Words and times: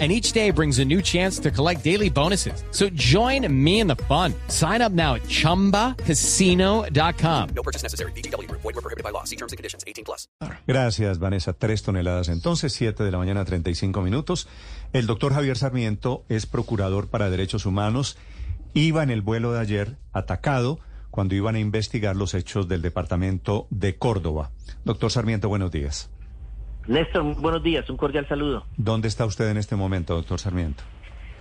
and 0.00 0.10
each 0.10 0.32
day 0.32 0.50
brings 0.50 0.80
a 0.80 0.84
new 0.84 1.00
chance 1.00 1.38
to 1.38 1.52
collect 1.52 1.84
daily 1.84 2.10
bonuses. 2.10 2.64
So 2.72 2.88
join 2.94 3.46
me 3.48 3.78
in 3.78 3.86
the 3.86 3.94
fun. 4.08 4.34
Sign 4.48 4.82
up 4.82 4.90
now 4.90 5.14
at 5.14 5.22
ChumbaCasino.com. 5.28 7.48
No 7.54 7.62
purchase 7.62 7.84
necessary. 7.84 8.10
BGW. 8.16 8.50
Void 8.50 8.64
were 8.64 8.72
prohibited 8.72 9.04
by 9.04 9.10
law. 9.10 9.22
See 9.22 9.36
terms 9.36 9.52
and 9.52 9.56
conditions. 9.56 9.84
18 9.86 10.04
plus. 10.04 10.26
Gracias, 10.66 11.20
Vanessa. 11.20 11.52
Tres 11.52 11.84
toneladas. 11.84 12.28
Entonces, 12.28 12.72
siete 12.72 13.04
de 13.04 13.12
la 13.12 13.18
mañana, 13.18 13.44
35 13.44 14.02
minutos. 14.02 14.48
El 14.92 15.06
doctor 15.06 15.32
Javier 15.32 15.56
Sarmiento 15.56 16.24
es 16.28 16.46
procurador 16.46 17.06
para 17.08 17.30
derechos 17.30 17.64
humanos. 17.64 18.18
Iba 18.74 19.04
en 19.04 19.10
el 19.10 19.22
vuelo 19.22 19.52
de 19.52 19.60
ayer 19.60 19.96
atacado 20.12 20.80
cuando 21.10 21.36
iban 21.36 21.54
a 21.54 21.60
investigar 21.60 22.16
los 22.16 22.34
hechos 22.34 22.66
del 22.66 22.82
departamento 22.82 23.68
de 23.70 23.96
Córdoba. 23.96 24.50
Doctor 24.84 25.12
Sarmiento, 25.12 25.48
buenos 25.48 25.70
días. 25.70 26.10
Néstor, 26.86 27.40
buenos 27.40 27.62
días, 27.62 27.88
un 27.88 27.96
cordial 27.96 28.28
saludo. 28.28 28.66
¿Dónde 28.76 29.08
está 29.08 29.24
usted 29.24 29.48
en 29.48 29.56
este 29.56 29.74
momento, 29.74 30.14
doctor 30.14 30.38
Sarmiento? 30.38 30.82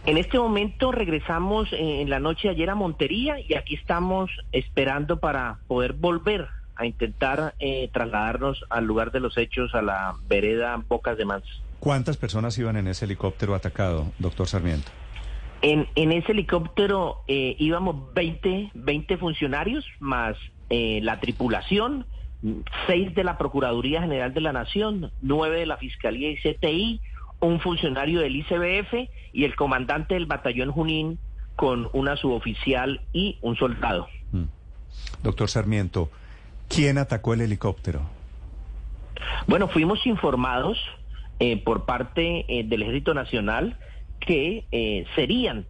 En 0.05 0.17
este 0.17 0.37
momento 0.37 0.91
regresamos 0.91 1.71
eh, 1.73 2.01
en 2.01 2.09
la 2.09 2.19
noche 2.19 2.47
de 2.47 2.55
ayer 2.55 2.69
a 2.69 2.75
Montería 2.75 3.39
y 3.39 3.55
aquí 3.55 3.75
estamos 3.75 4.29
esperando 4.51 5.19
para 5.19 5.59
poder 5.67 5.93
volver 5.93 6.47
a 6.75 6.85
intentar 6.85 7.55
eh, 7.59 7.89
trasladarnos 7.93 8.65
al 8.69 8.85
lugar 8.85 9.11
de 9.11 9.19
los 9.19 9.37
hechos, 9.37 9.75
a 9.75 9.81
la 9.81 10.15
vereda 10.27 10.81
Bocas 10.87 11.17
de 11.17 11.25
Mans. 11.25 11.45
¿Cuántas 11.79 12.17
personas 12.17 12.57
iban 12.57 12.77
en 12.77 12.87
ese 12.87 13.05
helicóptero 13.05 13.55
atacado, 13.55 14.11
doctor 14.19 14.47
Sarmiento? 14.47 14.91
En, 15.61 15.87
en 15.95 16.11
ese 16.11 16.31
helicóptero 16.31 17.21
eh, 17.27 17.55
íbamos 17.59 18.13
20, 18.13 18.71
20 18.73 19.17
funcionarios 19.17 19.85
más 19.99 20.35
la 20.69 21.19
tripulación 21.19 22.07
seis 22.87 23.13
de 23.15 23.23
la 23.23 23.37
Procuraduría 23.37 24.01
General 24.01 24.33
de 24.33 24.41
la 24.41 24.53
Nación, 24.53 25.11
nueve 25.21 25.59
de 25.59 25.65
la 25.65 25.77
Fiscalía 25.77 26.31
y 26.31 26.37
CTI, 26.37 27.01
un 27.39 27.59
funcionario 27.59 28.21
del 28.21 28.35
ICBF 28.35 29.09
y 29.33 29.43
el 29.45 29.55
comandante 29.55 30.13
del 30.13 30.25
batallón 30.25 30.71
Junín 30.71 31.19
con 31.55 31.89
una 31.93 32.15
suboficial 32.15 33.01
y 33.13 33.37
un 33.41 33.55
soldado. 33.55 34.07
Mm. 34.31 34.43
Doctor 35.23 35.49
Sarmiento, 35.49 36.09
¿quién 36.67 36.97
atacó 36.97 37.33
el 37.33 37.41
helicóptero? 37.41 38.01
Bueno, 39.47 39.67
fuimos 39.67 40.05
informados 40.05 40.77
eh, 41.39 41.61
por 41.63 41.85
parte 41.85 42.45
eh, 42.47 42.63
del 42.63 42.83
Ejército 42.83 43.13
Nacional 43.13 43.77
que 44.19 44.65
eh, 44.71 45.05
serían 45.15 45.65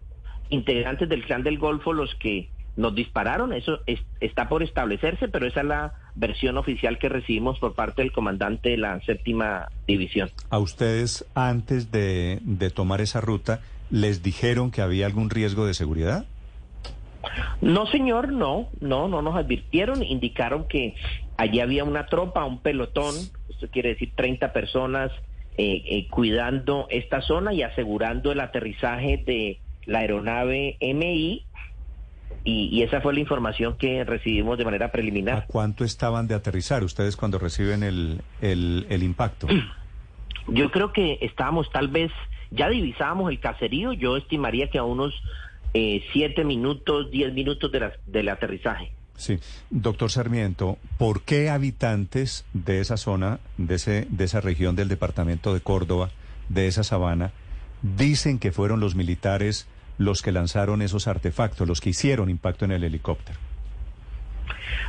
integrantes 0.50 1.08
del 1.08 1.24
clan 1.24 1.42
del 1.42 1.58
Golfo 1.58 1.92
los 1.92 2.14
que 2.16 2.50
nos 2.76 2.94
dispararon. 2.94 3.52
Eso 3.52 3.80
está 4.20 4.48
por 4.48 4.62
establecerse, 4.62 5.28
pero 5.28 5.46
esa 5.46 5.60
es 5.60 5.66
la 5.66 5.94
versión 6.14 6.56
oficial 6.58 6.98
que 6.98 7.08
recibimos 7.08 7.58
por 7.58 7.74
parte 7.74 8.02
del 8.02 8.12
comandante 8.12 8.70
de 8.70 8.76
la 8.78 9.00
séptima 9.00 9.68
división. 9.86 10.30
¿A 10.50 10.58
ustedes 10.58 11.26
antes 11.34 11.90
de, 11.90 12.40
tomar 12.74 13.00
esa 13.00 13.20
ruta 13.20 13.60
les 13.90 14.22
dijeron 14.22 14.70
que 14.70 14.80
había 14.80 15.06
algún 15.06 15.30
riesgo 15.30 15.66
de 15.66 15.74
seguridad? 15.74 16.24
No, 17.60 17.86
señor, 17.86 18.32
no, 18.32 18.68
no, 18.80 19.08
no 19.08 19.22
nos 19.22 19.36
advirtieron, 19.36 20.02
indicaron 20.02 20.68
que 20.68 20.94
allí 21.36 21.60
había 21.60 21.84
una 21.84 22.06
tropa, 22.06 22.44
un 22.44 22.58
pelotón, 22.58 23.14
esto 23.48 23.68
quiere 23.70 23.90
decir 23.90 24.12
30 24.14 24.52
personas 24.52 25.10
eh, 25.56 25.82
eh, 25.86 26.08
cuidando 26.10 26.86
esta 26.90 27.22
zona 27.22 27.54
y 27.54 27.62
asegurando 27.62 28.32
el 28.32 28.40
aterrizaje 28.40 29.22
de 29.24 29.60
la 29.86 30.00
aeronave 30.00 30.76
MI 30.80 31.46
y, 32.44 32.82
esa 32.82 33.00
fue 33.00 33.14
la 33.14 33.20
información 33.20 33.76
que 33.78 34.04
recibimos 34.04 34.58
de 34.58 34.64
manera 34.66 34.92
preliminar. 34.92 35.38
¿A 35.38 35.46
cuánto 35.46 35.84
estaban 35.84 36.28
de 36.28 36.34
aterrizar 36.34 36.84
ustedes 36.84 37.16
cuando 37.16 37.38
reciben 37.38 37.82
el, 37.82 38.20
el, 38.42 39.02
impacto? 39.02 39.46
Yo 40.48 40.70
creo 40.70 40.92
que 40.92 41.18
estábamos 41.22 41.70
tal 41.72 41.88
vez, 41.88 42.12
ya 42.50 42.68
divisábamos 42.68 43.30
el 43.30 43.40
caserío, 43.40 43.94
yo 43.94 44.18
estimaría 44.18 44.68
que 44.68 44.76
a 44.76 44.82
unos 44.82 45.14
eh, 45.72 46.04
siete 46.12 46.44
minutos, 46.44 47.10
diez 47.10 47.32
minutos 47.32 47.72
de 47.72 47.90
del 48.06 48.28
aterrizaje. 48.28 48.92
Sí, 49.16 49.38
doctor 49.70 50.10
Sarmiento, 50.10 50.76
¿por 50.98 51.22
qué 51.22 51.48
habitantes 51.48 52.44
de 52.52 52.80
esa 52.80 52.98
zona, 52.98 53.40
de, 53.56 53.76
ese, 53.76 54.06
de 54.10 54.24
esa 54.24 54.42
región 54.42 54.76
del 54.76 54.88
departamento 54.88 55.54
de 55.54 55.60
Córdoba, 55.60 56.10
de 56.50 56.66
esa 56.66 56.84
sabana, 56.84 57.32
dicen 57.80 58.38
que 58.38 58.52
fueron 58.52 58.80
los 58.80 58.94
militares 58.94 59.66
los 59.98 60.22
que 60.22 60.32
lanzaron 60.32 60.82
esos 60.82 61.06
artefactos, 61.08 61.68
los 61.68 61.80
que 61.80 61.90
hicieron 61.90 62.30
impacto 62.30 62.64
en 62.64 62.72
el 62.72 62.84
helicóptero? 62.84 63.38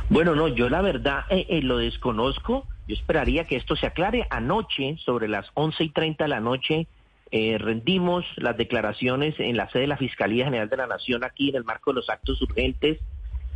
Bueno, 0.08 0.34
no, 0.34 0.48
yo 0.48 0.68
la 0.68 0.82
verdad 0.82 1.24
eh, 1.30 1.46
eh, 1.48 1.62
lo 1.62 1.78
desconozco. 1.78 2.66
Yo 2.86 2.94
esperaría 2.94 3.44
que 3.44 3.56
esto 3.56 3.74
se 3.76 3.86
aclare. 3.86 4.26
Anoche, 4.30 4.96
sobre 4.98 5.28
las 5.28 5.46
once 5.54 5.82
y 5.82 5.90
treinta 5.90 6.24
de 6.24 6.28
la 6.28 6.40
noche, 6.40 6.86
eh, 7.32 7.58
rendimos 7.58 8.24
las 8.36 8.56
declaraciones 8.56 9.34
en 9.38 9.56
la 9.56 9.68
sede 9.70 9.82
de 9.82 9.88
la 9.88 9.96
Fiscalía 9.96 10.44
General 10.44 10.68
de 10.68 10.76
la 10.76 10.86
Nación 10.86 11.24
aquí 11.24 11.48
en 11.48 11.56
el 11.56 11.64
marco 11.64 11.90
de 11.90 11.96
los 11.96 12.08
actos 12.08 12.40
urgentes. 12.42 12.98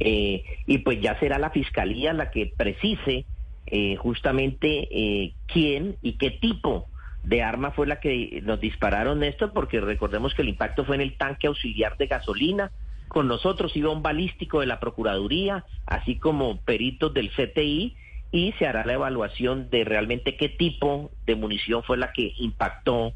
y 0.02 0.78
pues 0.78 1.00
ya 1.02 1.18
será 1.20 1.38
la 1.38 1.50
Fiscalía 1.50 2.14
la 2.14 2.30
que 2.30 2.50
precise 2.56 3.26
justamente 3.98 5.34
quién 5.46 5.96
y 6.00 6.14
qué 6.14 6.30
tipo 6.30 6.88
de 7.22 7.42
arma 7.42 7.70
fue 7.72 7.86
la 7.86 8.00
que 8.00 8.40
nos 8.42 8.60
dispararon 8.60 9.22
esto, 9.22 9.52
porque 9.52 9.80
recordemos 9.80 10.34
que 10.34 10.42
el 10.42 10.48
impacto 10.48 10.84
fue 10.84 10.96
en 10.96 11.02
el 11.02 11.16
tanque 11.16 11.46
auxiliar 11.46 11.96
de 11.96 12.06
gasolina. 12.06 12.70
Con 13.08 13.28
nosotros 13.28 13.76
iba 13.76 13.90
un 13.90 14.02
balístico 14.02 14.60
de 14.60 14.66
la 14.66 14.80
Procuraduría, 14.80 15.64
así 15.86 16.16
como 16.16 16.60
peritos 16.60 17.12
del 17.12 17.30
CTI, 17.30 17.96
y 18.32 18.52
se 18.58 18.66
hará 18.66 18.84
la 18.84 18.94
evaluación 18.94 19.68
de 19.70 19.84
realmente 19.84 20.36
qué 20.36 20.48
tipo 20.48 21.10
de 21.26 21.34
munición 21.34 21.82
fue 21.82 21.96
la 21.96 22.12
que 22.12 22.32
impactó 22.38 23.12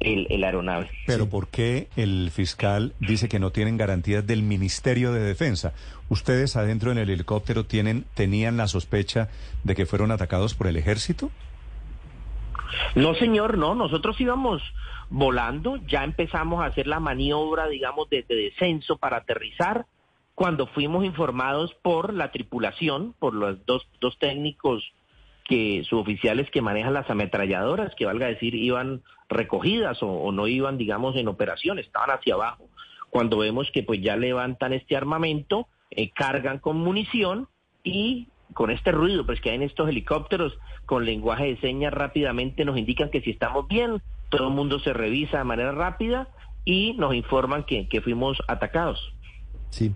el, 0.00 0.44
aeronave. 0.44 0.90
Pero 1.06 1.28
¿por 1.28 1.48
qué 1.48 1.88
el 1.96 2.30
fiscal 2.30 2.92
dice 3.00 3.28
que 3.28 3.38
no 3.38 3.50
tienen 3.50 3.76
garantías 3.76 4.26
del 4.26 4.42
Ministerio 4.42 5.12
de 5.12 5.20
Defensa? 5.20 5.72
¿Ustedes 6.08 6.56
adentro 6.56 6.92
en 6.92 6.98
el 6.98 7.08
helicóptero 7.08 7.64
tienen, 7.64 8.04
tenían 8.14 8.56
la 8.56 8.66
sospecha 8.66 9.28
de 9.64 9.74
que 9.74 9.86
fueron 9.86 10.10
atacados 10.10 10.54
por 10.54 10.66
el 10.66 10.76
ejército? 10.76 11.30
No, 12.94 13.14
señor, 13.14 13.58
no, 13.58 13.74
nosotros 13.74 14.20
íbamos 14.20 14.62
volando, 15.10 15.76
ya 15.86 16.04
empezamos 16.04 16.62
a 16.62 16.66
hacer 16.66 16.86
la 16.86 17.00
maniobra, 17.00 17.68
digamos, 17.68 18.08
de, 18.08 18.24
descenso 18.28 18.96
para 18.96 19.18
aterrizar, 19.18 19.86
cuando 20.34 20.66
fuimos 20.66 21.04
informados 21.04 21.74
por 21.82 22.14
la 22.14 22.32
tripulación, 22.32 23.14
por 23.18 23.34
los 23.34 23.64
dos, 23.66 23.86
dos 24.00 24.18
técnicos 24.18 24.82
que 25.44 25.84
suboficiales 25.84 26.50
que 26.50 26.62
manejan 26.62 26.94
las 26.94 27.10
ametralladoras, 27.10 27.94
que 27.94 28.06
valga 28.06 28.26
decir, 28.28 28.54
iban 28.54 29.02
recogidas 29.28 29.98
o, 30.00 30.32
no 30.32 30.46
iban, 30.46 30.78
digamos, 30.78 31.16
en 31.16 31.28
operación, 31.28 31.78
estaban 31.78 32.10
hacia 32.10 32.34
abajo. 32.34 32.68
Cuando 33.10 33.38
vemos 33.38 33.70
que 33.72 33.82
pues 33.82 34.00
ya 34.00 34.16
levantan 34.16 34.72
este 34.72 34.96
armamento, 34.96 35.68
eh, 35.90 36.10
cargan 36.10 36.58
con 36.58 36.78
munición 36.78 37.48
y 37.84 38.28
con 38.52 38.70
este 38.70 38.92
ruido 38.92 39.26
pues 39.26 39.40
que 39.40 39.50
hay 39.50 39.56
en 39.56 39.62
estos 39.62 39.88
helicópteros 39.88 40.58
con 40.86 41.04
lenguaje 41.04 41.44
de 41.44 41.60
señas 41.60 41.92
rápidamente 41.92 42.64
nos 42.64 42.78
indican 42.78 43.10
que 43.10 43.20
si 43.20 43.30
estamos 43.30 43.68
bien, 43.68 44.02
todo 44.28 44.48
el 44.48 44.54
mundo 44.54 44.78
se 44.80 44.92
revisa 44.92 45.38
de 45.38 45.44
manera 45.44 45.72
rápida 45.72 46.28
y 46.64 46.94
nos 46.94 47.14
informan 47.14 47.64
que, 47.64 48.00
fuimos 48.02 48.38
atacados. 48.48 49.12
Sí. 49.70 49.92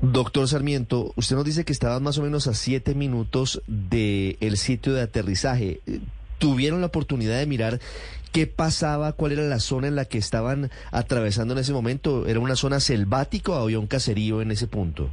Doctor 0.00 0.46
Sarmiento, 0.46 1.12
usted 1.16 1.34
nos 1.34 1.44
dice 1.44 1.64
que 1.64 1.72
estaban 1.72 2.02
más 2.02 2.18
o 2.18 2.22
menos 2.22 2.46
a 2.46 2.54
siete 2.54 2.94
minutos 2.94 3.62
del 3.66 4.36
el 4.40 4.56
sitio 4.56 4.92
de 4.92 5.02
aterrizaje. 5.02 5.80
¿Tuvieron 6.38 6.80
la 6.80 6.86
oportunidad 6.86 7.38
de 7.38 7.46
mirar 7.46 7.80
qué 8.30 8.46
pasaba, 8.46 9.12
cuál 9.12 9.32
era 9.32 9.42
la 9.42 9.58
zona 9.58 9.88
en 9.88 9.96
la 9.96 10.04
que 10.04 10.18
estaban 10.18 10.70
atravesando 10.92 11.54
en 11.54 11.60
ese 11.60 11.72
momento? 11.72 12.26
¿Era 12.28 12.38
una 12.38 12.54
zona 12.54 12.78
selvática 12.78 13.52
o 13.52 13.62
había 13.62 13.80
un 13.80 13.88
caserío 13.88 14.40
en 14.40 14.52
ese 14.52 14.68
punto? 14.68 15.10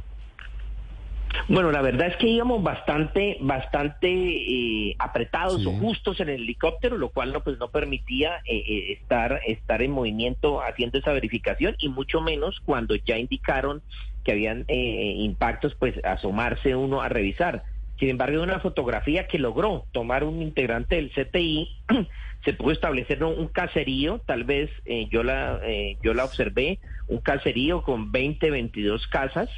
Bueno, 1.48 1.70
la 1.70 1.82
verdad 1.82 2.08
es 2.08 2.16
que 2.16 2.28
íbamos 2.28 2.62
bastante, 2.62 3.38
bastante 3.40 4.08
eh, 4.08 4.96
apretados 4.98 5.64
o 5.66 5.72
justos 5.72 6.20
en 6.20 6.28
el 6.28 6.42
helicóptero, 6.42 6.98
lo 6.98 7.10
cual 7.10 7.32
no, 7.32 7.42
pues, 7.42 7.58
no 7.58 7.68
permitía 7.68 8.36
eh, 8.46 8.62
eh, 8.66 8.92
estar, 8.92 9.40
estar 9.46 9.82
en 9.82 9.92
movimiento 9.92 10.60
haciendo 10.62 10.98
esa 10.98 11.12
verificación 11.12 11.76
y 11.78 11.88
mucho 11.88 12.20
menos 12.20 12.60
cuando 12.64 12.94
ya 12.96 13.18
indicaron 13.18 13.82
que 14.24 14.32
habían 14.32 14.64
impactos, 14.68 15.76
pues 15.76 15.94
asomarse 16.04 16.74
uno 16.74 17.00
a 17.00 17.08
revisar. 17.08 17.62
Sin 18.00 18.08
embargo, 18.08 18.42
una 18.42 18.58
fotografía 18.58 19.28
que 19.28 19.38
logró 19.38 19.84
tomar 19.92 20.24
un 20.24 20.42
integrante 20.42 20.96
del 20.96 21.12
CTI, 21.12 21.68
se 22.44 22.52
pudo 22.52 22.72
establecer 22.72 23.22
un 23.22 23.46
caserío, 23.46 24.20
tal 24.26 24.42
vez 24.42 24.68
yo 25.10 25.22
la 25.22 25.60
yo 26.02 26.12
la 26.12 26.24
observé, 26.24 26.80
un 27.06 27.18
caserío 27.18 27.82
con 27.82 28.10
20, 28.10 28.50
22 28.50 29.06
casas 29.06 29.48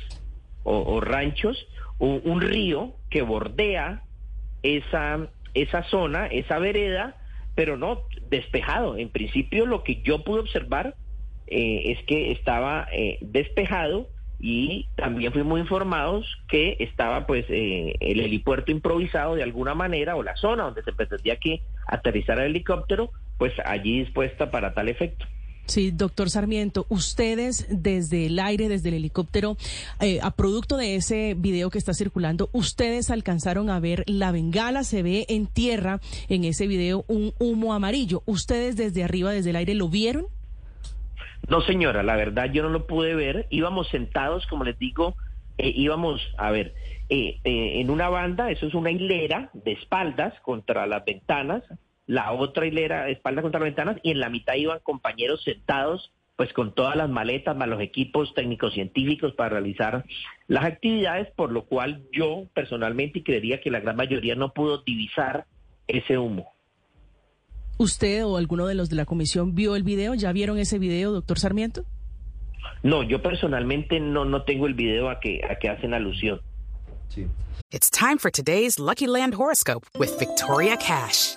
o, 0.69 1.00
ranchos, 1.00 1.67
un, 1.99 2.41
río 2.41 2.94
que 3.11 3.23
bordea 3.23 4.03
esa, 4.62 5.29
esa 5.55 5.82
zona, 5.85 6.26
esa 6.26 6.59
vereda, 6.59 7.17
pero 7.55 7.76
no 7.76 8.03
despejado. 8.29 8.97
En 8.97 9.09
principio 9.09 9.67
lo 9.67 9.82
que 9.82 10.03
yo 10.03 10.23
pude 10.25 10.41
observar 10.41 10.94
eh, 11.47 11.93
es 11.93 12.05
que 12.05 12.32
estaba 12.32 12.87
eh, 12.93 13.19
despejado 13.20 14.09
y 14.41 14.87
también 14.94 15.32
fuimos 15.32 15.59
informados 15.59 16.25
que 16.49 16.76
estaba 16.79 17.26
pues 17.26 17.44
eh, 17.49 17.94
el 17.99 18.20
helipuerto 18.20 18.70
improvisado 18.70 19.35
de 19.35 19.43
alguna 19.43 19.75
manera 19.75 20.15
o 20.15 20.23
la 20.23 20.37
zona 20.37 20.65
donde 20.65 20.82
se 20.85 20.93
pretendía 20.93 21.37
que 21.37 21.62
aterrizara 21.87 22.44
el 22.44 22.50
helicóptero 22.50 23.11
pues 23.37 23.53
allí 23.65 24.00
dispuesta 24.00 24.50
para 24.50 24.75
tal 24.75 24.88
efecto. 24.88 25.26
Sí, 25.69 25.91
doctor 25.91 26.31
Sarmiento, 26.31 26.87
ustedes 26.88 27.67
desde 27.69 28.26
el 28.26 28.38
aire, 28.38 28.69
desde 28.69 28.88
el 28.88 28.94
helicóptero, 28.94 29.59
eh, 30.00 30.19
a 30.23 30.31
producto 30.31 30.79
de 30.79 30.97
ese 30.97 31.35
video 31.37 31.69
que 31.69 31.76
está 31.76 31.93
circulando, 31.93 32.49
ustedes 32.53 33.11
alcanzaron 33.11 33.69
a 33.69 33.79
ver 33.79 34.03
la 34.06 34.32
bengala, 34.32 34.82
se 34.82 35.03
ve 35.03 35.26
en 35.29 35.47
tierra 35.47 36.00
en 36.31 36.44
ese 36.44 36.67
video 36.67 37.05
un 37.06 37.35
humo 37.38 37.75
amarillo. 37.75 38.23
¿Ustedes 38.25 38.76
desde 38.76 39.05
arriba, 39.05 39.31
desde 39.31 39.50
el 39.50 39.56
aire, 39.56 39.75
lo 39.75 39.91
vieron? 39.91 40.26
No, 41.49 41.61
señora, 41.61 42.03
la 42.03 42.17
verdad 42.17 42.50
yo 42.50 42.62
no 42.62 42.70
lo 42.70 42.87
pude 42.87 43.15
ver. 43.15 43.47
Íbamos 43.50 43.88
sentados, 43.88 44.47
como 44.47 44.65
les 44.65 44.79
digo, 44.79 45.17
eh, 45.59 45.73
íbamos, 45.75 46.20
a 46.38 46.50
ver, 46.50 46.75
eh, 47.11 47.41
eh, 47.44 47.81
en 47.81 47.91
una 47.91 48.09
banda, 48.09 48.50
eso 48.50 48.67
es 48.67 48.75
una 48.75 48.91
hilera 48.91 49.50
de 49.53 49.73
espaldas 49.73 50.32
contra 50.41 50.87
las 50.87 51.05
ventanas, 51.05 51.62
la 52.08 52.32
otra 52.32 52.66
hilera 52.66 53.05
de 53.05 53.12
espaldas 53.12 53.43
contra 53.43 53.60
las 53.60 53.69
ventanas, 53.69 53.99
y 54.02 54.10
en 54.10 54.19
la 54.19 54.31
mitad 54.31 54.55
iban 54.55 54.81
compañeros 54.82 55.44
sentados, 55.44 56.10
pues 56.37 56.52
con 56.55 56.75
todas 56.75 56.96
las 56.96 57.10
maletas, 57.10 57.55
más 57.55 57.69
los 57.69 57.82
equipos 57.82 58.32
técnicos 58.34 58.72
científicos 58.72 59.34
para 59.34 59.50
realizar 59.50 60.05
las 60.46 60.64
actividades, 60.64 61.28
por 61.37 61.52
lo 61.52 61.66
cual 61.66 62.02
yo 62.10 62.46
personalmente 62.55 63.22
creería 63.22 63.60
que 63.60 63.70
la 63.70 63.81
gran 63.81 63.96
mayoría 63.96 64.34
no 64.34 64.55
pudo 64.55 64.78
divisar 64.78 65.44
ese 65.87 66.16
humo. 66.16 66.50
¿Usted 67.76 68.25
o 68.25 68.38
alguno 68.38 68.66
de 68.66 68.75
los 68.75 68.88
de 68.88 68.96
la 68.96 69.05
comisión 69.05 69.55
vio 69.55 69.76
el 69.76 69.82
video? 69.82 70.14
¿Ya 70.14 70.32
vieron 70.32 70.58
ese 70.58 70.78
video, 70.78 71.12
doctor 71.12 71.38
Sarmiento? 71.38 71.84
No, 72.82 73.02
yo 73.02 73.20
personalmente 73.20 74.00
no, 74.00 74.25
no 74.25 74.44
tengo 74.44 74.66
el 74.66 74.75
video 74.75 75.10
a 75.10 75.20
que, 75.20 75.43
a 75.49 75.56
que 75.56 75.69
hacen 75.69 75.93
alusión. 75.93 76.40
Sí. 77.08 77.26
It's 77.70 77.90
time 77.90 78.16
for 78.19 78.31
today's 78.31 78.78
Lucky 78.78 79.06
Land 79.06 79.34
horoscope 79.34 79.87
with 79.99 80.19
Victoria 80.19 80.76
Cash. 80.78 81.37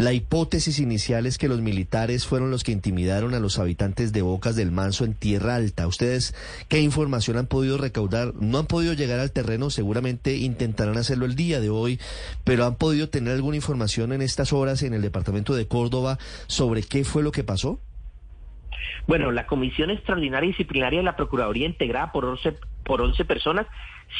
la 0.00 0.14
hipótesis 0.14 0.78
inicial 0.78 1.26
es 1.26 1.36
que 1.36 1.46
los 1.46 1.60
militares 1.60 2.26
fueron 2.26 2.50
los 2.50 2.64
que 2.64 2.72
intimidaron 2.72 3.34
a 3.34 3.38
los 3.38 3.58
habitantes 3.58 4.14
de 4.14 4.22
Bocas 4.22 4.56
del 4.56 4.72
Manso 4.72 5.04
en 5.04 5.12
Tierra 5.12 5.56
Alta. 5.56 5.86
¿Ustedes 5.86 6.34
qué 6.68 6.80
información 6.80 7.36
han 7.36 7.46
podido 7.46 7.76
recaudar? 7.76 8.32
No 8.40 8.58
han 8.58 8.66
podido 8.66 8.94
llegar 8.94 9.20
al 9.20 9.30
terreno, 9.30 9.68
seguramente 9.68 10.36
intentarán 10.36 10.96
hacerlo 10.96 11.26
el 11.26 11.36
día 11.36 11.60
de 11.60 11.68
hoy, 11.68 12.00
pero 12.44 12.64
han 12.64 12.76
podido 12.76 13.10
tener 13.10 13.34
alguna 13.34 13.56
información 13.56 14.14
en 14.14 14.22
estas 14.22 14.54
horas 14.54 14.82
en 14.82 14.94
el 14.94 15.02
departamento 15.02 15.54
de 15.54 15.68
Córdoba 15.68 16.16
sobre 16.46 16.82
qué 16.82 17.04
fue 17.04 17.22
lo 17.22 17.30
que 17.30 17.44
pasó? 17.44 17.78
Bueno, 19.06 19.30
la 19.30 19.46
Comisión 19.46 19.90
Extraordinaria 19.90 20.48
Disciplinaria 20.48 21.00
de 21.00 21.04
la 21.04 21.16
Procuraduría, 21.16 21.66
integrada 21.66 22.10
por 22.10 22.24
11, 22.24 22.56
por 22.84 23.02
11 23.02 23.22
personas, 23.26 23.66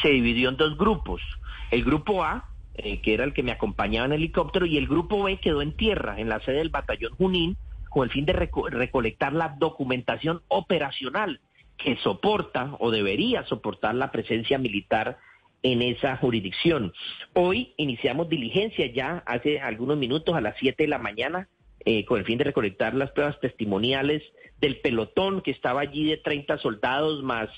se 0.03 0.09
dividió 0.09 0.49
en 0.49 0.57
dos 0.57 0.77
grupos. 0.77 1.23
El 1.71 1.83
grupo 1.83 2.23
A, 2.23 2.50
eh, 2.75 3.01
que 3.01 3.13
era 3.13 3.23
el 3.23 3.33
que 3.33 3.43
me 3.43 3.51
acompañaba 3.51 4.05
en 4.05 4.13
helicóptero, 4.13 4.65
y 4.65 4.77
el 4.77 4.87
grupo 4.87 5.23
B 5.23 5.37
quedó 5.37 5.61
en 5.61 5.75
tierra, 5.75 6.19
en 6.19 6.29
la 6.29 6.39
sede 6.41 6.57
del 6.57 6.69
batallón 6.69 7.13
Junín, 7.15 7.57
con 7.89 8.03
el 8.03 8.09
fin 8.09 8.25
de 8.25 8.33
reco 8.33 8.69
recolectar 8.69 9.33
la 9.33 9.55
documentación 9.59 10.41
operacional 10.47 11.41
que 11.77 11.97
soporta 11.97 12.75
o 12.79 12.91
debería 12.91 13.43
soportar 13.45 13.95
la 13.95 14.11
presencia 14.11 14.57
militar 14.57 15.17
en 15.63 15.81
esa 15.81 16.17
jurisdicción. 16.17 16.93
Hoy 17.33 17.73
iniciamos 17.77 18.29
diligencia 18.29 18.87
ya 18.87 19.23
hace 19.25 19.59
algunos 19.59 19.97
minutos 19.97 20.35
a 20.35 20.41
las 20.41 20.55
7 20.59 20.83
de 20.83 20.89
la 20.89 20.99
mañana 20.99 21.47
eh, 21.83 22.05
con 22.05 22.19
el 22.19 22.25
fin 22.25 22.37
de 22.37 22.45
recolectar 22.45 22.93
las 22.93 23.11
pruebas 23.11 23.39
testimoniales 23.39 24.23
del 24.59 24.77
pelotón 24.77 25.41
que 25.41 25.51
estaba 25.51 25.81
allí 25.81 26.05
de 26.05 26.17
30 26.17 26.59
soldados 26.59 27.23
más 27.23 27.49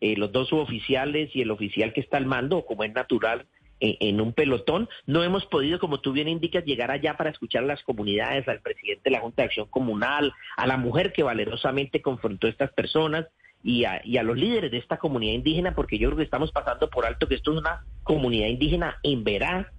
eh, 0.00 0.16
los 0.16 0.32
dos 0.32 0.48
suboficiales 0.48 1.34
y 1.34 1.42
el 1.42 1.50
oficial 1.50 1.92
que 1.92 2.00
está 2.00 2.16
al 2.16 2.26
mando, 2.26 2.64
como 2.64 2.84
es 2.84 2.92
natural, 2.92 3.46
en 3.82 4.20
un 4.20 4.32
pelotón. 4.32 4.88
No 5.06 5.24
hemos 5.24 5.44
podido, 5.46 5.78
como 5.78 6.00
tú 6.00 6.12
bien 6.12 6.28
indicas, 6.28 6.64
llegar 6.64 6.90
allá 6.90 7.16
para 7.16 7.30
escuchar 7.30 7.64
a 7.64 7.66
las 7.66 7.82
comunidades, 7.82 8.46
al 8.48 8.60
presidente 8.60 9.02
de 9.04 9.10
la 9.10 9.20
Junta 9.20 9.42
de 9.42 9.46
Acción 9.46 9.66
Comunal, 9.68 10.32
a 10.56 10.66
la 10.66 10.76
mujer 10.76 11.12
que 11.12 11.22
valerosamente 11.24 12.00
confrontó 12.00 12.46
a 12.46 12.50
estas 12.50 12.72
personas 12.72 13.26
y 13.64 13.84
a, 13.84 14.00
y 14.04 14.16
a 14.18 14.22
los 14.22 14.36
líderes 14.36 14.70
de 14.70 14.78
esta 14.78 14.98
comunidad 14.98 15.34
indígena, 15.34 15.74
porque 15.74 15.98
yo 15.98 16.08
creo 16.08 16.18
que 16.18 16.24
estamos 16.24 16.52
pasando 16.52 16.88
por 16.90 17.06
alto 17.06 17.26
que 17.28 17.34
esto 17.34 17.52
es 17.52 17.58
una 17.58 17.84
comunidad 18.04 18.48
indígena 18.48 18.98
en 19.02 19.24
Verá, 19.24 19.72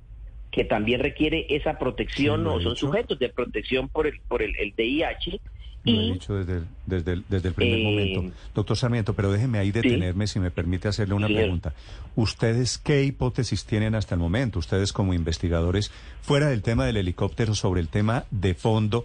que 0.52 0.66
también 0.66 1.00
requiere 1.00 1.48
esa 1.50 1.80
protección 1.80 2.42
Sí, 2.44 2.48
o 2.48 2.52
son 2.62 2.74
dicho. 2.74 2.88
sujetos 2.88 3.18
de 3.20 3.30
protección 3.30 3.90
por 3.90 4.06
el, 4.08 4.20
por 4.28 4.42
el, 4.42 4.56
el 4.58 4.74
DIH. 4.76 5.40
Lo 5.86 6.00
he 6.00 6.14
dicho 6.14 6.34
desde 6.36 6.58
el, 6.60 6.68
desde 6.86 7.12
el, 7.14 7.24
desde 7.28 7.48
el 7.50 7.54
primer 7.54 7.80
Eh, 7.80 7.84
momento. 7.84 8.36
Doctor 8.56 8.78
Sarmiento, 8.78 9.14
pero 9.16 9.32
déjeme 9.32 9.58
ahí 9.60 9.72
detenerme 9.72 10.28
si 10.28 10.40
me 10.40 10.50
permite 10.50 10.88
hacerle 10.88 11.14
una 11.14 11.28
Sí, 11.28 11.34
pregunta. 11.34 11.74
¿Ustedes 12.16 12.78
qué 12.78 13.04
hipótesis 13.04 13.66
tienen 13.66 13.94
hasta 13.96 14.16
el 14.16 14.20
momento? 14.22 14.60
Ustedes 14.60 14.94
como 14.94 15.14
investigadores, 15.14 15.92
fuera 16.22 16.48
del 16.48 16.62
tema 16.62 16.86
del 16.86 16.96
helicóptero, 16.98 17.54
sobre 17.54 17.82
el 17.82 17.90
tema 17.90 18.24
de 18.32 18.54
fondo, 18.54 19.04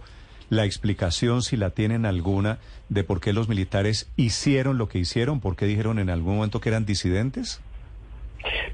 la 0.49 0.63
explicación, 0.65 1.41
si 1.41 1.57
la 1.57 1.71
tienen 1.71 2.05
alguna, 2.05 2.59
de 2.87 3.03
por 3.03 3.19
qué 3.19 3.33
los 3.33 3.49
militares 3.49 4.09
hicieron 4.15 4.77
lo 4.77 4.87
que 4.87 4.99
hicieron, 4.99 5.41
por 5.41 5.55
qué 5.57 5.65
dijeron 5.65 5.99
en 5.99 6.09
algún 6.09 6.35
momento 6.37 6.61
que 6.61 6.69
eran 6.69 6.85
disidentes? 6.85 7.61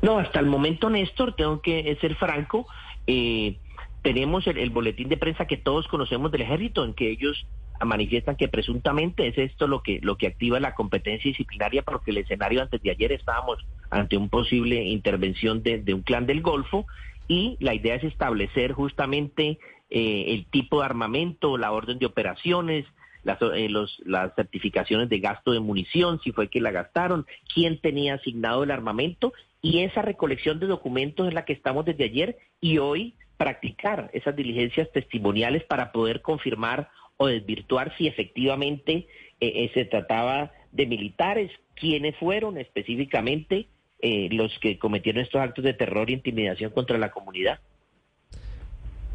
No, 0.03 0.19
hasta 0.19 0.39
el 0.39 0.45
momento, 0.45 0.91
Néstor, 0.91 1.35
tengo 1.35 1.59
que 1.61 1.97
ser 2.01 2.15
franco. 2.15 2.67
eh, 3.07 3.57
tenemos 4.03 4.45
el, 4.45 4.59
el 4.59 4.69
boletín 4.69 5.09
de 5.09 5.17
prensa 5.17 5.47
que 5.47 5.57
todos 5.57 5.87
conocemos 5.87 6.31
del 6.31 6.41
ejército, 6.43 6.85
en 6.85 6.93
que 6.93 7.09
ellos 7.09 7.47
manifiestan 7.84 8.36
que 8.36 8.48
presuntamente 8.48 9.27
es 9.27 9.38
esto 9.38 9.67
lo 9.67 9.82
que 9.82 10.00
lo 10.01 10.17
que 10.17 10.27
activa 10.27 10.60
la 10.60 10.75
competencia 10.75 11.29
disciplinaria, 11.29 11.82
porque 11.82 12.12
el 12.12 12.17
escenario 12.20 12.62
antes 12.62 12.82
de 12.82 12.91
ayer 12.91 13.12
estábamos 13.12 13.58
ante 13.89 14.15
un 14.17 14.29
posible 14.29 14.84
intervención 14.84 15.62
de, 15.63 15.79
de 15.82 15.94
un 15.94 16.01
clan 16.01 16.25
del 16.25 16.41
Golfo 16.41 16.86
y 17.27 17.58
la 17.60 17.74
idea 17.74 17.96
es 17.96 18.03
establecer 18.03 18.72
justamente 18.74 19.58
eh, 19.89 20.25
el 20.29 20.46
tipo 20.46 20.79
de 20.79 20.86
armamento, 20.86 21.58
la 21.58 21.72
orden 21.72 22.00
de 22.00 22.05
operaciones, 22.05 22.86
las, 23.24 23.39
eh, 23.41 23.70
los- 23.70 24.00
las 24.05 24.34
certificaciones 24.36 25.10
de 25.10 25.20
gasto 25.20 25.51
de 25.51 25.60
munición, 25.60 26.20
si 26.24 26.32
fue 26.32 26.48
que 26.50 26.62
la 26.62 26.72
gastaron, 26.72 27.25
quién 27.53 27.79
tenía 27.79 28.15
asignado 28.15 28.63
el 28.63 28.72
armamento 28.72 29.34
y 29.62 29.79
esa 29.79 30.01
recolección 30.03 30.60
de 30.60 30.67
documentos 30.67 31.27
es 31.27 31.34
la 31.34 31.44
que 31.46 31.53
estamos 31.53 31.86
desde 31.86 32.03
ayer 32.03 32.38
y 32.62 32.77
hoy 32.77 33.15
practicar 33.38 34.10
esas 34.13 34.36
diligencias 34.36 34.89
testimoniales 34.91 35.63
para 35.65 35.91
poder 35.91 36.22
confirmar 36.22 36.89
o 37.17 37.27
desvirtuar 37.27 37.95
si 37.98 38.07
efectivamente 38.07 39.07
eh, 39.39 39.65
eh, 39.65 39.72
se 39.74 39.86
trataba 39.86 40.51
de 40.72 40.86
militares, 40.86 41.51
quiénes 41.75 42.15
fueron 42.17 42.57
específicamente 42.57 43.67
eh, 44.00 44.27
los 44.31 44.51
que 44.60 44.77
cometieron 44.77 45.24
estos 45.24 45.41
actos 45.41 45.63
de 45.63 45.74
terror 45.74 46.10
e 46.10 46.13
intimidación 46.13 46.72
contra 46.72 46.98
la 46.98 47.12
comunidad. 47.12 47.60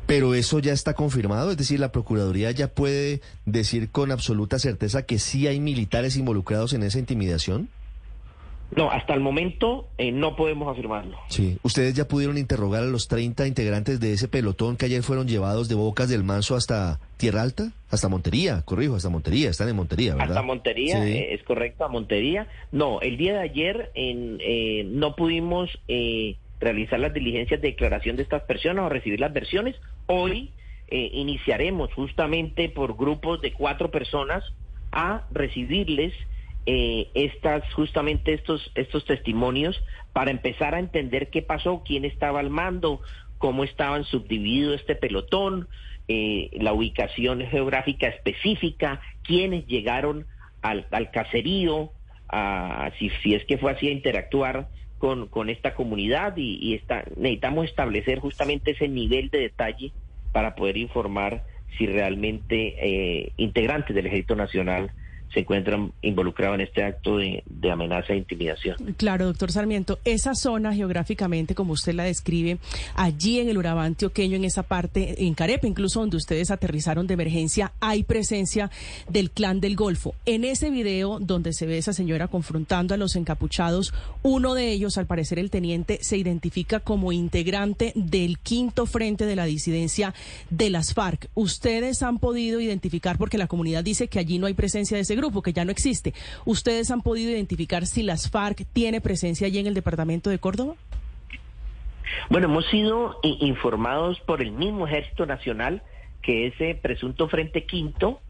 Pero 0.07 0.35
eso 0.35 0.59
ya 0.59 0.73
está 0.73 0.95
confirmado, 0.95 1.53
es 1.53 1.57
decir, 1.57 1.79
la 1.79 1.93
Procuraduría 1.93 2.51
ya 2.51 2.69
puede 2.69 3.21
decir 3.45 3.91
con 3.91 4.11
absoluta 4.11 4.59
certeza 4.59 5.07
que 5.07 5.19
sí 5.19 5.47
hay 5.47 5.61
militares 5.61 6.17
involucrados 6.17 6.73
en 6.73 6.83
esa 6.83 6.99
intimidación. 6.99 7.69
No, 8.77 8.91
hasta 8.91 9.15
el 9.15 9.21
momento 9.21 9.89
eh, 9.99 10.13
no 10.13 10.37
podemos 10.37 10.69
afirmarlo. 10.71 11.19
Sí. 11.29 11.59
¿Ustedes 11.63 11.95
ya 11.95 12.07
pudieron 12.07 12.39
interrogar 12.39 12.83
a 12.83 12.87
los 12.87 13.09
30 13.09 13.47
integrantes 13.47 13.99
de 14.01 14.13
ese 14.13 14.29
pelotón 14.29 14.77
que 14.77 14.87
ayer 14.87 15.03
fueron 15.03 15.27
llevados 15.27 15.69
de 15.69 15.75
Bocas 15.75 16.09
del 16.09 16.23
Manso 16.23 16.55
hasta 16.57 17.01
Tierra 17.17 17.43
Alta? 17.43 17.73
Hasta 17.91 18.09
Montería, 18.09 18.63
corrijo, 18.63 18.95
hasta 18.97 19.09
Montería, 19.09 19.51
están 19.51 19.69
en 19.69 19.77
Montería, 19.77 20.13
¿verdad? 20.15 20.31
Hasta 20.31 20.43
Montería, 20.43 21.03
Sí. 21.05 21.11
eh, 21.13 21.35
es 21.35 21.43
correcto, 21.43 21.85
a 21.85 21.89
Montería. 21.89 22.47
No, 22.71 23.01
el 23.01 23.17
día 23.17 23.33
de 23.33 23.41
ayer 23.41 23.91
en, 23.95 24.39
eh, 24.41 24.85
no 24.87 25.17
pudimos 25.17 25.69
eh, 25.89 26.37
realizar 26.61 27.01
las 27.01 27.13
diligencias 27.13 27.61
de 27.61 27.69
declaración 27.69 28.17
de 28.17 28.23
estas 28.23 28.43
personas 28.43 28.85
o 28.85 28.89
recibir 28.89 29.19
las 29.19 29.33
versiones. 29.33 29.75
Hoy 30.07 30.51
eh, 30.89 31.11
iniciaremos 31.13 31.93
justamente 31.95 32.69
por 32.69 32.97
grupos 32.97 33.41
de 33.41 33.53
cuatro 33.53 33.91
personas 33.91 34.45
a 34.93 35.27
recibirles 35.33 36.13
eh, 36.73 37.11
estas 37.15 37.65
justamente 37.75 38.33
estos 38.33 38.71
estos 38.77 39.05
testimonios 39.05 39.83
para 40.13 40.31
empezar 40.31 40.77
a 40.77 40.79
entender 40.79 41.29
qué 41.29 41.43
pasó, 41.43 41.83
quién 41.85 42.05
estaba 42.05 42.39
al 42.39 42.49
mando, 42.49 43.01
cómo 43.39 43.65
estaban 43.65 44.05
subdividido 44.05 44.73
este 44.75 44.95
pelotón, 44.95 45.67
eh, 46.07 46.49
la 46.53 46.73
ubicación 46.73 47.41
geográfica 47.41 48.07
específica, 48.07 49.01
quiénes 49.25 49.67
llegaron 49.67 50.27
al, 50.63 50.87
al 50.93 51.11
caserío, 51.11 51.91
a, 52.29 52.93
si, 53.01 53.11
si 53.21 53.35
es 53.35 53.45
que 53.47 53.59
fue 53.59 53.73
así 53.73 53.89
a 53.89 53.91
interactuar 53.91 54.69
con, 54.99 55.27
con 55.27 55.51
esta 55.51 55.75
comunidad 55.75 56.37
y, 56.37 56.57
y 56.61 56.75
está, 56.75 57.03
necesitamos 57.17 57.65
establecer 57.65 58.21
justamente 58.21 58.71
ese 58.71 58.87
nivel 58.87 59.29
de 59.31 59.41
detalle 59.41 59.91
para 60.31 60.55
poder 60.55 60.77
informar 60.77 61.43
si 61.77 61.87
realmente 61.87 62.77
eh, 62.79 63.33
integrantes 63.39 63.97
del 63.97 64.07
Ejército 64.07 64.37
Nacional 64.37 64.93
se 65.33 65.41
encuentran 65.41 65.93
involucrados 66.03 66.57
en 66.57 66.61
este 66.63 66.83
acto 66.83 67.19
de, 67.19 67.43
amenaza 67.71 68.13
e 68.13 68.17
intimidación. 68.17 68.77
Claro, 68.97 69.27
doctor 69.27 69.53
Sarmiento, 69.53 70.01
esa 70.05 70.35
zona 70.35 70.75
geográficamente, 70.75 71.55
como 71.55 71.73
usted 71.73 71.95
la 71.95 72.05
describe, 72.05 72.59
allí 72.97 73.39
en 73.39 73.49
el 73.49 73.59
Urabá 73.59 73.85
antioqueño, 73.85 74.37
en 74.37 74.45
esa 74.45 74.65
parte, 74.65 75.25
en 75.25 75.35
Carepa, 75.35 75.69
incluso 75.69 76.01
donde 76.01 76.17
ustedes 76.17 76.51
aterrizaron 76.51 77.07
de 77.07 77.15
emergencia, 77.15 77.73
hay 77.81 78.03
presencia 78.03 78.71
del 79.09 79.31
clan 79.31 79.61
del 79.61 79.77
Golfo. 79.77 80.15
En 80.27 80.45
ese 80.45 80.71
video 80.71 81.21
donde 81.21 81.53
se 81.53 81.67
ve 81.67 81.79
esa 81.79 81.93
señora 81.93 82.27
confrontando 82.27 82.95
a 82.95 82.97
los 82.97 83.15
encapuchados, 83.15 83.95
uno 84.23 84.55
de 84.55 84.73
ellos, 84.73 84.99
al 84.99 85.07
parecer 85.07 85.39
el 85.39 85.51
teniente, 85.51 85.99
se 86.03 86.17
identifica 86.17 86.81
como 86.81 87.13
integrante 87.13 87.93
del 87.95 88.39
quinto 88.39 88.87
frente 88.87 89.27
de 89.27 89.37
la 89.37 89.45
disidencia 89.45 90.13
de 90.51 90.71
las 90.71 90.93
FARC. 90.93 91.29
Ustedes 91.35 92.03
han 92.03 92.19
podido 92.19 92.61
identificar, 92.61 93.17
porque 93.17 93.39
la 93.39 93.47
comunidad 93.47 93.85
dice 93.85 94.09
que 94.09 94.19
allí 94.19 94.39
no 94.39 94.47
hay 94.47 94.55
presencia 94.55 94.97
de 94.97 95.03
ese 95.03 95.20
grupo 95.21 95.43
que 95.43 95.53
ya 95.53 95.65
no 95.65 95.71
existe. 95.71 96.15
¿Ustedes 96.45 96.91
han 96.91 97.03
podido 97.03 97.31
identificar 97.31 97.87
si 97.87 98.03
las 98.03 98.31
FARC 98.31 98.65
tiene 98.73 99.01
presencia 99.01 99.47
allí 99.47 99.59
en 99.59 99.67
el 99.67 99.75
departamento 99.75 100.31
de 100.31 100.39
Córdoba? 100.39 100.75
Bueno, 102.29 102.47
hemos 102.49 102.67
sido 102.67 103.19
informados 103.23 104.21
por 104.21 104.43
el 104.43 104.53
mismo 104.53 104.87
Ejército 104.87 105.27
Nacional 105.27 105.83
que 106.23 106.49
ese 106.49 106.75
presunto 106.75 107.29
Frente 107.29 107.65
Quinto, 107.65 108.21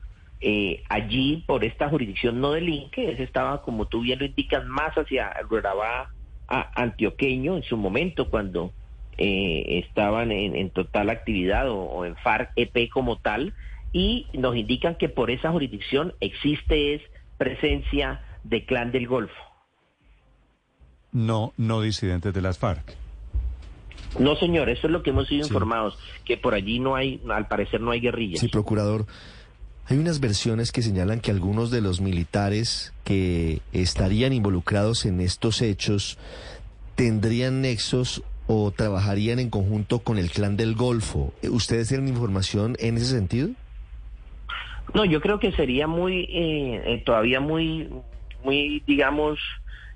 eh, 0.41 0.83
allí 0.89 1.45
por 1.47 1.65
esta 1.65 1.89
jurisdicción 1.89 2.41
no 2.41 2.53
delinque, 2.53 3.11
ese 3.11 3.25
estaba, 3.25 3.63
como 3.63 3.87
tú 3.87 4.01
bien 4.01 4.19
lo 4.19 4.25
indicas, 4.25 4.65
más 4.67 4.95
hacia 4.97 5.29
el 5.41 5.49
Rurabá 5.49 6.11
antioqueño 6.47 7.57
en 7.57 7.63
su 7.63 7.77
momento 7.77 8.29
cuando 8.29 8.73
eh, 9.19 9.83
estaban 9.85 10.33
en, 10.33 10.71
total 10.71 11.11
actividad 11.11 11.69
o, 11.71 11.79
o 11.79 12.05
en 12.05 12.17
FARC-EP 12.17 12.89
como 12.91 13.19
tal, 13.19 13.55
y 13.93 14.27
nos 14.33 14.57
indican 14.57 14.97
que 14.97 15.09
por 15.09 15.31
esa 15.31 15.51
jurisdicción 15.51 16.15
existe 16.21 16.95
es 16.95 17.03
presencia 17.39 18.25
de 18.45 18.65
clan 18.65 18.93
del 18.93 19.07
Golfo. 19.07 19.35
No, 21.13 21.53
no 21.57 21.81
disidentes 21.81 22.33
de 22.33 22.41
las 22.41 22.59
FARC. 22.59 22.97
No, 24.19 24.37
señor, 24.37 24.69
eso 24.69 24.87
es 24.87 24.93
lo 24.93 25.03
que 25.03 25.11
hemos 25.11 25.29
sido 25.29 25.45
sí. 25.45 25.51
informados, 25.51 25.99
que 26.25 26.37
por 26.37 26.55
allí 26.55 26.79
no 26.79 26.97
hay, 26.97 27.21
al 27.29 27.49
parecer 27.49 27.81
no 27.81 27.91
hay 27.91 28.01
guerrillas. 28.01 28.41
Sí, 28.41 28.49
procurador. 28.49 29.07
Hay 29.87 29.99
unas 29.99 30.21
versiones 30.21 30.71
que 30.71 30.83
señalan 30.83 31.21
que 31.21 31.31
algunos 31.31 31.71
de 31.71 31.81
los 31.81 32.01
militares 32.01 32.93
que 33.03 33.61
estarían 33.73 34.33
involucrados 34.33 35.05
en 35.05 35.21
estos 35.21 35.63
hechos 35.63 36.17
tendrían 36.95 37.61
nexos 37.61 38.23
o 38.47 38.71
trabajarían 38.71 39.39
en 39.39 39.51
conjunto 39.51 40.01
con 40.01 40.19
el 40.19 40.31
clan 40.31 40.57
del 40.57 40.75
Golfo. 40.75 41.33
¿Ustedes 41.43 41.89
tienen 41.89 42.09
información 42.09 42.77
en 42.79 42.97
ese 42.97 43.07
sentido? 43.07 43.51
No, 44.95 45.05
yo 45.05 45.21
creo 45.21 45.39
que 45.39 45.53
sería 45.53 45.87
muy, 45.87 46.29
eh, 46.31 47.03
todavía 47.05 47.41
muy, 47.41 47.89
muy, 48.45 48.83
digamos, 48.87 49.39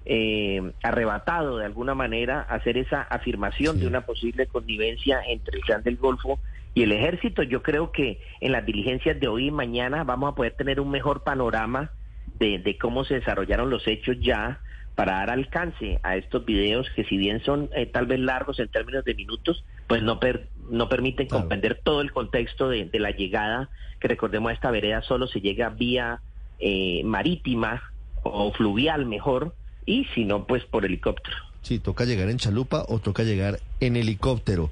eh, 0.06 0.72
arrebatado 0.82 1.58
de 1.58 1.64
alguna 1.64 1.94
manera 1.94 2.42
hacer 2.42 2.76
esa 2.76 3.02
afirmación 3.02 3.76
sí. 3.76 3.82
de 3.82 3.86
una 3.88 4.02
posible 4.02 4.46
connivencia 4.46 5.20
entre 5.26 5.56
el 5.56 5.64
clan 5.64 5.82
del 5.82 5.96
Golfo 5.96 6.38
y 6.74 6.82
el 6.82 6.92
ejército. 6.92 7.42
Yo 7.42 7.62
creo 7.62 7.90
que 7.90 8.20
en 8.40 8.52
las 8.52 8.66
diligencias 8.66 9.18
de 9.18 9.28
hoy 9.28 9.46
y 9.46 9.50
mañana 9.50 10.04
vamos 10.04 10.32
a 10.32 10.34
poder 10.34 10.52
tener 10.52 10.80
un 10.80 10.90
mejor 10.90 11.22
panorama 11.22 11.90
de, 12.38 12.58
de 12.58 12.76
cómo 12.78 13.04
se 13.04 13.14
desarrollaron 13.14 13.70
los 13.70 13.86
hechos 13.86 14.16
ya 14.20 14.60
para 14.94 15.14
dar 15.14 15.30
alcance 15.30 15.98
a 16.02 16.16
estos 16.16 16.44
videos 16.44 16.88
que 16.94 17.04
si 17.04 17.16
bien 17.16 17.40
son 17.40 17.68
eh, 17.74 17.86
tal 17.86 18.06
vez 18.06 18.20
largos 18.20 18.60
en 18.60 18.68
términos 18.68 19.04
de 19.04 19.14
minutos, 19.14 19.64
pues 19.88 20.02
no, 20.02 20.20
per, 20.20 20.48
no 20.70 20.88
permiten 20.88 21.26
claro. 21.26 21.42
comprender 21.42 21.80
todo 21.82 22.00
el 22.00 22.12
contexto 22.12 22.68
de, 22.68 22.86
de, 22.86 22.98
la 22.98 23.10
llegada, 23.10 23.68
que 24.00 24.08
recordemos 24.08 24.50
a 24.50 24.54
esta 24.54 24.70
vereda 24.70 25.02
solo 25.02 25.26
se 25.26 25.40
llega 25.40 25.68
vía 25.70 26.20
eh, 26.58 27.02
marítima 27.04 27.82
o 28.22 28.52
fluvial 28.52 29.06
mejor, 29.06 29.54
y 29.86 30.06
si 30.14 30.24
no, 30.24 30.46
pues 30.46 30.64
por 30.64 30.84
helicóptero. 30.84 31.36
Sí, 31.62 31.78
toca 31.78 32.04
llegar 32.04 32.28
en 32.28 32.38
chalupa 32.38 32.84
o 32.88 32.98
toca 32.98 33.22
llegar 33.22 33.60
en 33.80 33.96
helicóptero. 33.96 34.70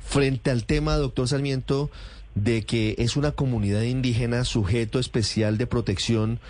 Frente 0.00 0.50
al 0.50 0.64
tema, 0.64 0.96
doctor 0.96 1.28
Sarmiento, 1.28 1.90
de 2.34 2.62
que 2.64 2.94
es 2.98 3.16
una 3.16 3.32
comunidad 3.32 3.82
indígena 3.82 4.44
sujeto 4.44 4.98
especial 4.98 5.58
de 5.58 5.66
protección, 5.66 6.40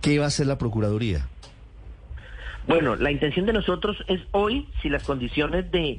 ¿qué 0.00 0.18
va 0.18 0.24
a 0.24 0.28
hacer 0.28 0.46
la 0.46 0.58
Procuraduría? 0.58 1.28
Bueno, 2.66 2.96
la 2.96 3.10
intención 3.10 3.46
de 3.46 3.52
nosotros 3.52 3.96
es 4.06 4.20
hoy, 4.32 4.68
si 4.82 4.88
las 4.88 5.02
condiciones 5.02 5.70
de, 5.70 5.98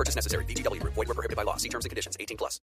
purchase 0.00 0.16
necessary. 0.16 0.44
VGW, 0.46 0.82
void, 0.82 0.96
were 1.08 1.14
prohibited 1.18 1.36
by 1.36 1.42
law. 1.42 1.56
See 1.56 1.68
terms 1.68 1.84
and 1.84 1.90
conditions 1.90 2.16
18 2.18 2.36
plus. 2.38 2.58